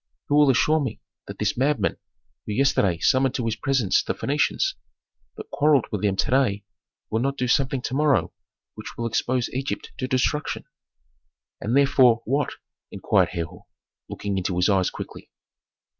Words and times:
Who 0.29 0.35
will 0.35 0.49
assure 0.49 0.79
me 0.79 0.99
that 1.27 1.37
this 1.37 1.55
madman, 1.55 1.97
who 2.47 2.53
yesterday 2.53 2.97
summoned 2.97 3.35
to 3.35 3.45
his 3.45 3.55
presence 3.55 4.01
the 4.01 4.15
Phœnicians, 4.15 4.73
but 5.35 5.51
quarrelled 5.51 5.85
with 5.91 6.01
them 6.01 6.15
to 6.15 6.31
day, 6.31 6.63
will 7.11 7.19
not 7.21 7.37
do 7.37 7.47
something 7.47 7.83
to 7.83 7.93
morrow 7.93 8.33
which 8.73 8.97
will 8.97 9.05
expose 9.05 9.47
Egypt 9.53 9.91
to 9.99 10.07
destruction?" 10.07 10.63
"And 11.59 11.77
therefore, 11.77 12.23
what?" 12.25 12.53
inquired 12.89 13.29
Herhor, 13.33 13.67
looking 14.09 14.39
into 14.39 14.55
his 14.55 14.69
eyes 14.69 14.89
quickly. 14.89 15.29